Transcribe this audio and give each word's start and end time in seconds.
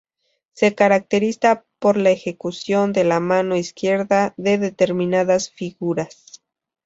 Se 0.53 0.73
caracteriza 0.73 1.63
por 1.77 1.95
la 1.95 2.09
ejecución 2.09 2.91
con 2.91 3.07
la 3.07 3.19
mano 3.19 3.55
izquierda 3.55 4.33
de 4.35 4.57
determinadas 4.57 5.51
figuras. 5.51 6.41